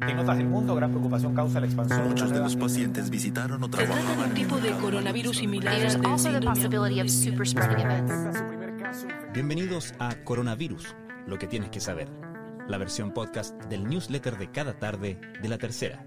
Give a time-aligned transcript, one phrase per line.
[0.00, 3.60] En otras del mundo, gran preocupación causa la expansión de Muchos de los pacientes visitaron
[3.64, 5.74] o Se trata de trabajaban un tipo de coronavirus similar.
[9.34, 10.94] Bienvenidos a Coronavirus,
[11.26, 12.08] lo que tienes que saber,
[12.68, 16.04] la versión podcast del newsletter de cada tarde de la tercera,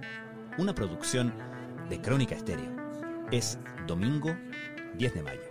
[0.57, 1.33] una producción
[1.89, 2.73] de Crónica Estéreo.
[3.29, 4.33] Es domingo
[4.97, 5.41] 10 de mayo.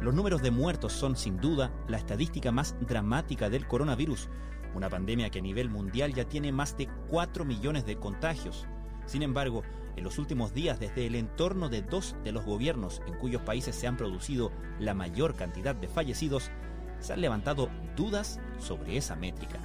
[0.00, 4.28] Los números de muertos son sin duda la estadística más dramática del coronavirus,
[4.74, 8.66] una pandemia que a nivel mundial ya tiene más de 4 millones de contagios.
[9.06, 9.62] Sin embargo,
[9.96, 13.76] en los últimos días, desde el entorno de dos de los gobiernos en cuyos países
[13.76, 16.50] se han producido la mayor cantidad de fallecidos,
[17.00, 19.60] se han levantado dudas sobre esa métrica.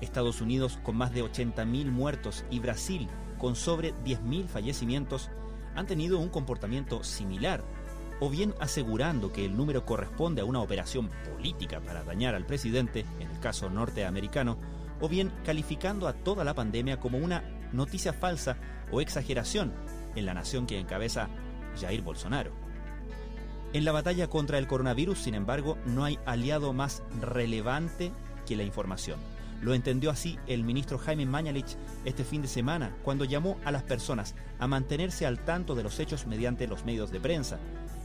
[0.00, 5.30] Estados Unidos con más de 80.000 muertos y Brasil con sobre 10.000 fallecimientos
[5.74, 7.64] han tenido un comportamiento similar,
[8.20, 13.04] o bien asegurando que el número corresponde a una operación política para dañar al presidente,
[13.20, 14.58] en el caso norteamericano,
[15.00, 18.56] o bien calificando a toda la pandemia como una noticia falsa
[18.90, 19.72] o exageración
[20.14, 21.28] en la nación que encabeza
[21.78, 22.52] Jair Bolsonaro.
[23.72, 28.12] En la batalla contra el coronavirus, sin embargo, no hay aliado más relevante
[28.46, 29.18] que la información.
[29.60, 33.82] Lo entendió así el ministro Jaime Mañalich este fin de semana, cuando llamó a las
[33.82, 37.58] personas a mantenerse al tanto de los hechos mediante los medios de prensa.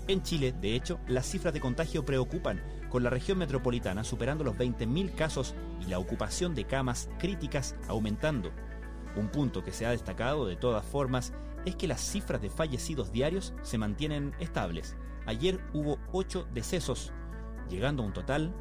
[0.07, 4.55] En Chile, de hecho, las cifras de contagio preocupan, con la región metropolitana superando los
[4.55, 8.51] 20.000 casos y la ocupación de camas críticas aumentando.
[9.15, 11.33] Un punto que se ha destacado de todas formas
[11.65, 14.95] es que las cifras de fallecidos diarios se mantienen estables.
[15.27, 17.13] Ayer hubo 8 decesos,
[17.69, 18.51] llegando a un total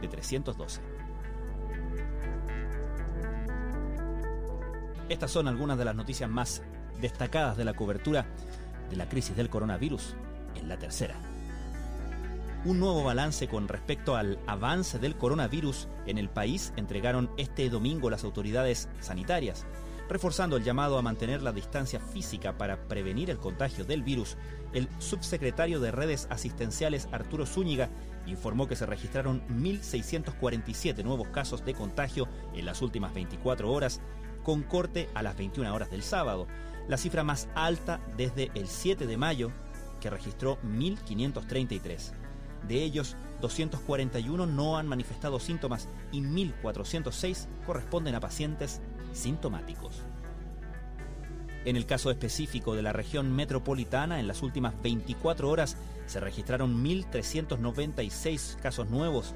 [0.00, 0.82] de 312.
[5.08, 6.62] Estas son algunas de las noticias más
[7.00, 8.26] destacadas de la cobertura
[8.90, 10.14] de la crisis del coronavirus
[10.56, 11.16] en la tercera.
[12.64, 18.08] Un nuevo balance con respecto al avance del coronavirus en el país entregaron este domingo
[18.08, 19.66] las autoridades sanitarias,
[20.08, 24.36] reforzando el llamado a mantener la distancia física para prevenir el contagio del virus.
[24.72, 27.90] El subsecretario de redes asistenciales Arturo Zúñiga
[28.26, 34.00] informó que se registraron 1.647 nuevos casos de contagio en las últimas 24 horas,
[34.44, 36.46] con corte a las 21 horas del sábado,
[36.88, 39.50] la cifra más alta desde el 7 de mayo,
[40.02, 42.12] que registró 1.533.
[42.68, 50.02] De ellos, 241 no han manifestado síntomas y 1.406 corresponden a pacientes sintomáticos.
[51.64, 55.76] En el caso específico de la región metropolitana, en las últimas 24 horas
[56.06, 59.34] se registraron 1.396 casos nuevos,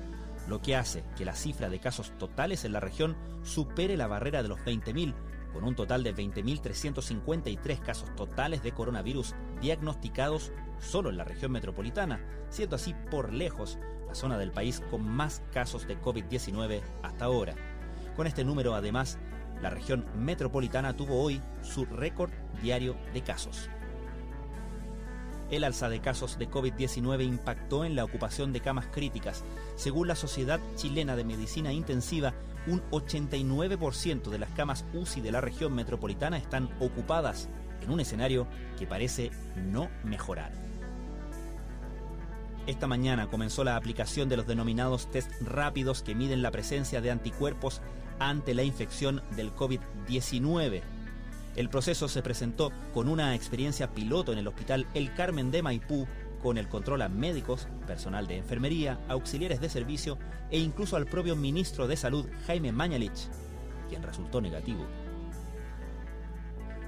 [0.49, 4.43] lo que hace que la cifra de casos totales en la región supere la barrera
[4.43, 5.15] de los 20.000,
[5.57, 12.21] con un total de 20.353 casos totales de coronavirus diagnosticados solo en la región metropolitana,
[12.51, 17.55] siendo así por lejos la zona del país con más casos de COVID-19 hasta ahora.
[18.17, 19.19] Con este número, además,
[19.63, 23.71] la región metropolitana tuvo hoy su récord diario de casos.
[25.51, 29.45] El alza de casos de COVID-19 impactó en la ocupación de camas críticas.
[29.77, 32.35] Según la Sociedad Chilena de Medicina Intensiva,
[32.67, 37.49] un 89% de las camas UCI de la región metropolitana están ocupadas
[37.81, 40.53] en un escenario que parece no mejorar.
[42.67, 47.13] Esta mañana comenzó la aplicación de los denominados test rápidos que miden la presencia de
[47.13, 47.81] anticuerpos
[48.19, 50.83] ante la infección del COVID-19.
[51.57, 56.07] El proceso se presentó con una experiencia piloto en el Hospital El Carmen de Maipú,
[56.43, 60.19] con el control a médicos, personal de enfermería, auxiliares de servicio
[60.51, 63.31] e incluso al propio ministro de Salud, Jaime Mañalich,
[63.89, 64.87] quien resultó negativo.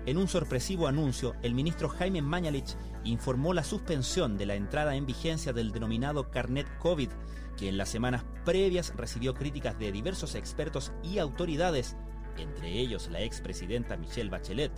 [0.05, 5.07] En un sorpresivo anuncio, el ministro Jaime Mañalich informó la suspensión de la entrada en
[5.07, 7.09] vigencia del denominado Carnet COVID,
[7.57, 11.97] que en las semanas previas recibió críticas de diversos expertos y autoridades,
[12.43, 14.73] entre ellos la expresidenta Michelle Bachelet.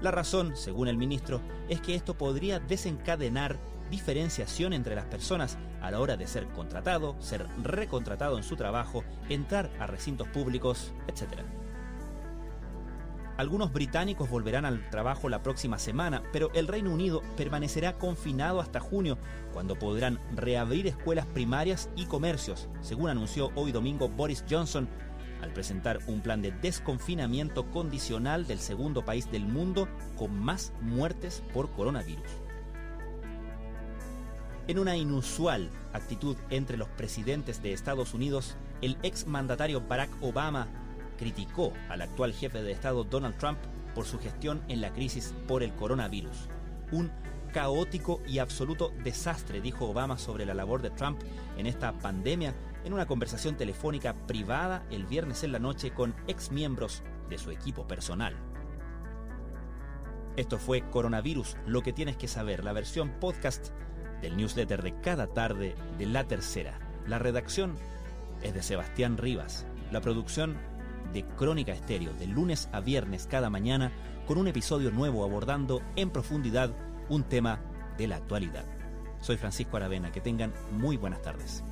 [0.00, 3.58] La razón, según el ministro, es que esto podría desencadenar
[3.90, 9.04] diferenciación entre las personas a la hora de ser contratado, ser recontratado en su trabajo,
[9.28, 11.42] entrar a recintos públicos, etc.
[13.36, 18.78] Algunos británicos volverán al trabajo la próxima semana, pero el Reino Unido permanecerá confinado hasta
[18.78, 19.18] junio,
[19.52, 24.88] cuando podrán reabrir escuelas primarias y comercios, según anunció hoy domingo Boris Johnson,
[25.42, 31.42] al presentar un plan de desconfinamiento condicional del segundo país del mundo con más muertes
[31.52, 32.26] por coronavirus.
[34.68, 40.68] En una inusual actitud entre los presidentes de Estados Unidos, el ex mandatario Barack Obama
[41.18, 43.58] criticó al actual jefe de Estado Donald Trump
[43.94, 46.48] por su gestión en la crisis por el coronavirus.
[46.92, 47.10] Un
[47.52, 51.20] caótico y absoluto desastre, dijo Obama sobre la labor de Trump
[51.56, 57.02] en esta pandemia en una conversación telefónica privada el viernes en la noche con exmiembros
[57.28, 58.36] de su equipo personal.
[60.36, 63.68] Esto fue Coronavirus, lo que tienes que saber, la versión podcast
[64.22, 66.78] del newsletter de cada tarde de La Tercera.
[67.06, 67.74] La redacción
[68.42, 70.56] es de Sebastián Rivas, la producción
[71.12, 73.92] de Crónica Estéreo, de lunes a viernes cada mañana,
[74.26, 76.74] con un episodio nuevo abordando en profundidad
[77.08, 77.60] un tema
[77.98, 78.64] de la actualidad.
[79.20, 81.62] Soy Francisco Aravena, que tengan muy buenas tardes.